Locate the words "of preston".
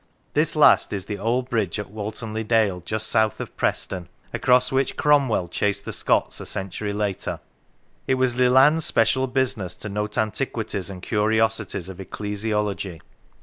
3.39-4.09